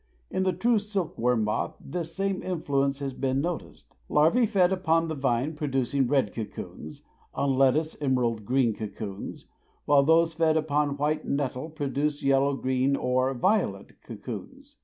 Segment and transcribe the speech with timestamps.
[0.31, 5.07] In the true silk worm moth this same influence has been noticed; larvae fed upon
[5.09, 7.03] the vine producing red cocoons,
[7.35, 9.45] on lettuce emerald green cocoons,
[9.85, 14.77] while those fed upon white nettle produce yellow, green or violet cocoons.